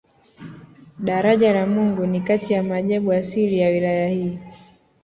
Daraja 1.05 1.53
la 1.53 1.65
Mungu 1.67 2.05
ni 2.07 2.21
kati 2.21 2.53
ya 2.53 2.63
maajabu 2.63 3.11
asilia 3.13 3.65
ya 3.65 3.71
wilaya 3.73 4.07
hii 4.09 4.39